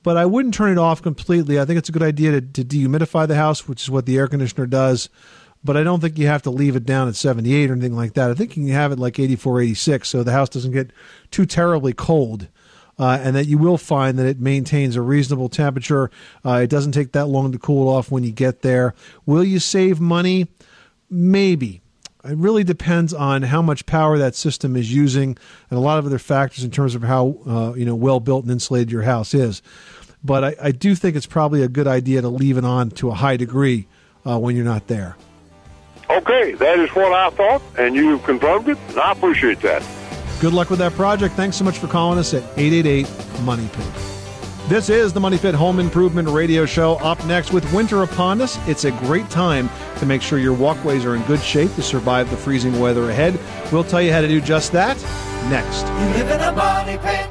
[0.07, 1.59] but I wouldn't turn it off completely.
[1.59, 4.17] I think it's a good idea to, to dehumidify the house, which is what the
[4.17, 5.09] air conditioner does.
[5.67, 8.13] But I don't think you have to leave it down at 78 or anything like
[8.13, 8.31] that.
[8.31, 10.91] I think you can have it like 84, 86, so the house doesn't get
[11.29, 12.47] too terribly cold.
[12.97, 16.09] Uh, and that you will find that it maintains a reasonable temperature.
[16.45, 18.95] Uh, it doesn't take that long to cool off when you get there.
[19.25, 20.47] Will you save money?
[21.09, 21.81] Maybe.
[22.23, 25.37] It really depends on how much power that system is using,
[25.69, 28.45] and a lot of other factors in terms of how uh, you know well built
[28.45, 29.61] and insulated your house is.
[30.23, 33.11] But I, I do think it's probably a good idea to leave it on to
[33.11, 33.87] a high degree
[34.25, 35.17] uh, when you're not there.
[36.09, 39.83] Okay, that is what I thought, and you've confirmed it, and I appreciate that.
[40.39, 41.35] Good luck with that project.
[41.35, 43.07] Thanks so much for calling us at 888
[43.41, 43.85] Money Pit.
[44.69, 46.95] This is the Money Pit Home Improvement Radio Show.
[46.95, 51.05] Up next with winter upon us, it's a great time to make sure your walkways
[51.05, 53.39] are in good shape to survive the freezing weather ahead.
[53.71, 54.97] We'll tell you how to do just that
[55.49, 55.87] next.
[55.87, 57.29] You live in a money pit.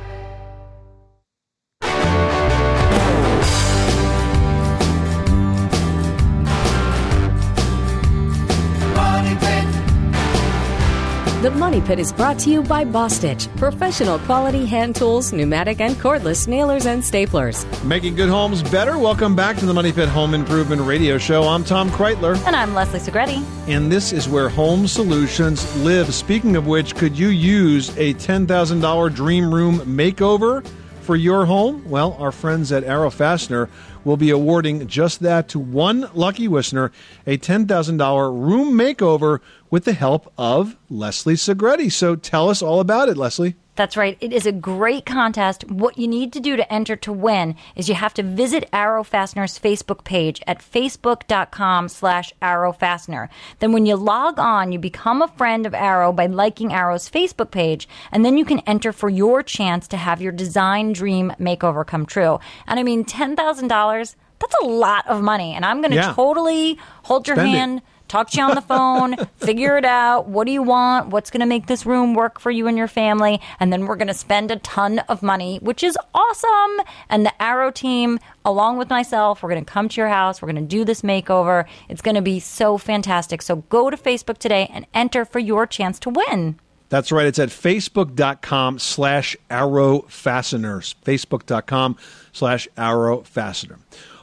[11.42, 15.94] The Money Pit is brought to you by Bostitch, professional quality hand tools, pneumatic and
[15.96, 17.66] cordless nailers and staplers.
[17.84, 18.96] Making good homes better.
[18.96, 21.42] Welcome back to the Money Pit Home Improvement Radio Show.
[21.42, 22.42] I'm Tom Kraeutler.
[22.46, 23.44] And I'm Leslie Segrete.
[23.68, 26.14] And this is where home solutions live.
[26.14, 30.66] Speaking of which, could you use a $10,000 dream room makeover
[31.06, 31.88] for your home?
[31.88, 33.70] Well, our friends at Arrow Fastener
[34.04, 36.90] will be awarding just that to one lucky listener
[37.26, 39.38] a $10,000 room makeover
[39.70, 41.92] with the help of Leslie Segrete.
[41.92, 43.54] So tell us all about it, Leslie.
[43.76, 44.16] That's right.
[44.20, 45.70] It is a great contest.
[45.70, 49.04] What you need to do to enter to win is you have to visit Arrow
[49.04, 53.28] Fastener's Facebook page at facebook.com slash Arrow Fastener.
[53.58, 57.50] Then when you log on, you become a friend of Arrow by liking Arrow's Facebook
[57.50, 61.86] page, and then you can enter for your chance to have your design dream makeover
[61.86, 62.40] come true.
[62.66, 65.54] And I mean, $10,000, that's a lot of money.
[65.54, 66.12] And I'm going to Yeah.
[66.14, 67.84] totally hold your Spend it.
[68.08, 70.28] Talk to you on the phone, figure it out.
[70.28, 71.08] What do you want?
[71.08, 73.40] What's going to make this room work for you and your family?
[73.60, 76.86] And then we're going to spend a ton of money, which is awesome.
[77.08, 80.40] And the Arrow team, along with myself, we're going to come to your house.
[80.40, 81.66] We're going to do this makeover.
[81.88, 83.42] It's going to be so fantastic.
[83.42, 86.58] So go to Facebook today and enter for your chance to win.
[86.88, 87.26] That's right.
[87.26, 90.94] It's at facebook.com slash arrow fasteners.
[91.04, 91.96] Facebook.com
[92.32, 93.78] slash arrow fastener.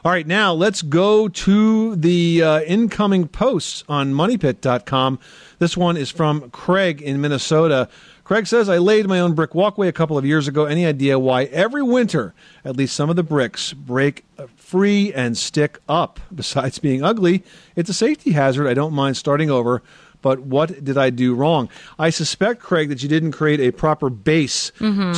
[0.06, 5.18] All right, now let's go to the uh, incoming posts on moneypit.com.
[5.60, 7.88] This one is from Craig in Minnesota.
[8.26, 10.66] Craig says, I laid my own brick walkway a couple of years ago.
[10.66, 12.34] Any idea why every winter
[12.66, 16.20] at least some of the bricks break uh, free and stick up?
[16.36, 17.42] Besides being ugly,
[17.78, 18.68] it's a safety hazard.
[18.68, 19.84] I don't mind starting over,
[20.22, 21.70] but what did I do wrong?
[21.98, 24.74] I suspect, Craig, that you didn't create a proper base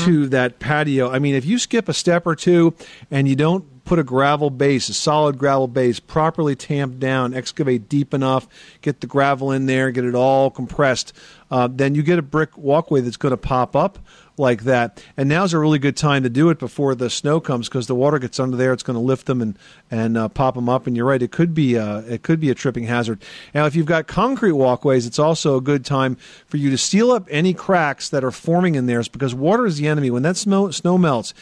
[0.06, 1.10] to that patio.
[1.10, 2.76] I mean, if you skip a step or two
[3.10, 7.88] and you don't put a gravel base, a solid gravel base, properly tamped down, excavate
[7.88, 8.48] deep enough,
[8.82, 11.14] get the gravel in there, get it all compressed,
[11.52, 14.00] uh, then you get a brick walkway that's going to pop up
[14.38, 15.02] like that.
[15.16, 17.96] And now's a really good time to do it before the snow comes because the
[17.96, 18.74] water gets under there.
[18.74, 19.58] It's going to lift them and
[19.90, 20.88] and uh, pop them up.
[20.88, 23.24] And you're right, it could be a, it could be a tripping hazard.
[23.54, 26.16] Now, if you've got concrete walkways, it's also a good time
[26.48, 29.78] for you to seal up any cracks that are forming in there because water is
[29.78, 30.10] the enemy.
[30.10, 31.34] When that snow snow melts.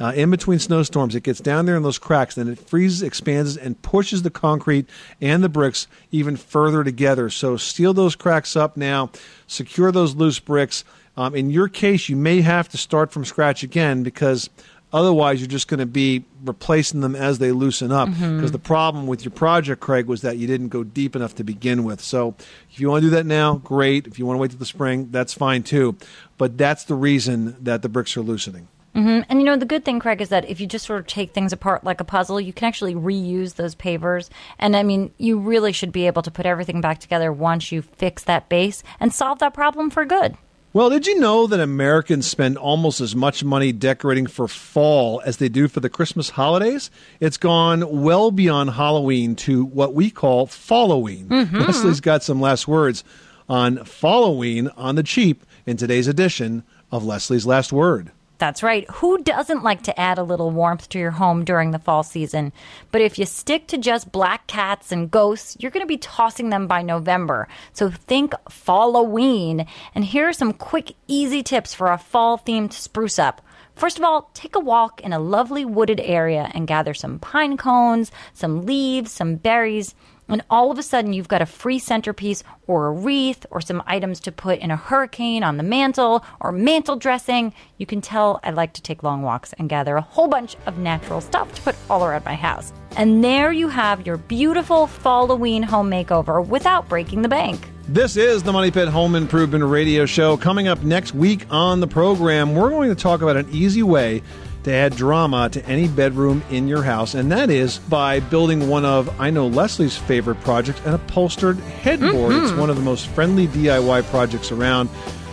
[0.00, 3.56] Uh, in between snowstorms, it gets down there in those cracks, then it freezes, expands,
[3.56, 4.88] and pushes the concrete
[5.20, 7.30] and the bricks even further together.
[7.30, 9.10] So seal those cracks up now,
[9.46, 10.82] secure those loose bricks.
[11.16, 14.50] Um, in your case, you may have to start from scratch again because
[14.92, 18.08] otherwise you're just going to be replacing them as they loosen up.
[18.36, 21.44] Because the problem with your project, Craig, was that you didn't go deep enough to
[21.44, 22.00] begin with.
[22.00, 22.34] So
[22.70, 24.06] if you want to do that now, great.
[24.06, 25.96] If you want to wait till the spring, that's fine too.
[26.38, 28.68] But that's the reason that the bricks are loosening.
[28.94, 31.06] Hmm And you know, the good thing, Craig, is that if you just sort of
[31.06, 34.28] take things apart like a puzzle, you can actually reuse those pavers.
[34.58, 37.82] And I mean, you really should be able to put everything back together once you
[37.82, 40.36] fix that base and solve that problem for good.
[40.74, 45.36] Well, did you know that Americans spend almost as much money decorating for fall as
[45.36, 46.90] they do for the Christmas holidays?
[47.20, 51.28] It's gone well beyond Halloween to what we call Falloween.
[51.28, 53.04] Leslie's got some last words
[53.50, 58.10] on following on the cheap in today's edition of Leslie's Last Word.
[58.38, 58.90] That's right.
[58.94, 62.52] Who doesn't like to add a little warmth to your home during the fall season?
[62.90, 66.50] But if you stick to just black cats and ghosts, you're going to be tossing
[66.50, 67.46] them by November.
[67.72, 69.66] So think Falloween.
[69.94, 73.42] And here are some quick, easy tips for a fall themed spruce up.
[73.74, 77.56] First of all, take a walk in a lovely wooded area and gather some pine
[77.56, 79.94] cones, some leaves, some berries,
[80.32, 83.82] and all of a sudden you've got a free centerpiece or a wreath or some
[83.86, 87.52] items to put in a hurricane on the mantle or mantle dressing.
[87.78, 90.78] You can tell I like to take long walks and gather a whole bunch of
[90.78, 92.72] natural stuff to put all around my house.
[92.96, 97.68] And there you have your beautiful Halloween home makeover without breaking the bank.
[97.88, 100.36] This is the Money Pit Home Improvement Radio Show.
[100.36, 104.22] Coming up next week on the program, we're going to talk about an easy way
[104.64, 108.84] to add drama to any bedroom in your house, and that is by building one
[108.84, 112.34] of, I know Leslie's favorite projects, an upholstered headboard.
[112.34, 112.60] It's mm-hmm.
[112.60, 114.88] one of the most friendly DIY projects around.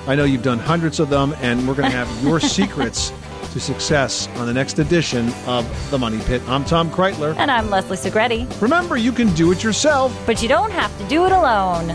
[0.07, 3.13] I know you've done hundreds of them, and we're going to have your secrets
[3.53, 6.41] to success on the next edition of The Money Pit.
[6.47, 7.35] I'm Tom Kraeutler.
[7.37, 8.61] And I'm Leslie Segrete.
[8.61, 10.15] Remember, you can do it yourself.
[10.25, 11.89] But you don't have to do it alone.